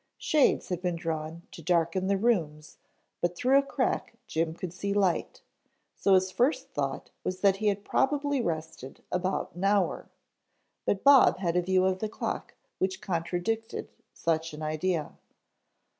[0.17, 2.77] Shades had been drawn to darken the rooms
[3.19, 5.43] but through a crack Jim could see light,
[5.95, 10.09] so his first thought was that he had probably rested about an hour,
[10.85, 15.19] but Bob had a view of the clock which contradicted such an idea.